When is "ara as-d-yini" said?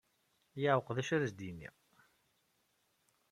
1.15-1.69